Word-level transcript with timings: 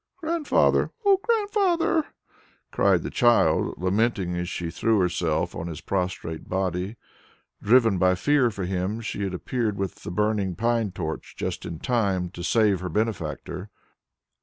"Grandfather! 0.17 0.89
O 1.05 1.17
Grandfather!" 1.17 2.05
cried 2.71 3.03
the 3.03 3.11
child, 3.11 3.75
lamenting 3.77 4.35
as 4.35 4.49
she 4.49 4.71
threw 4.71 4.99
herself 4.99 5.53
on 5.55 5.67
his 5.67 5.79
prostrate 5.79 6.49
body. 6.49 6.95
Driven 7.61 7.99
by 7.99 8.15
fear 8.15 8.49
for 8.49 8.63
him, 8.65 9.01
she 9.01 9.21
had 9.21 9.35
appeared 9.35 9.77
with 9.77 9.93
the 9.97 10.09
burning 10.09 10.55
pine 10.55 10.89
torch 10.91 11.35
just 11.37 11.67
in 11.67 11.77
time 11.77 12.31
to 12.31 12.41
save 12.41 12.79
her 12.79 12.89
benefactor. 12.89 13.69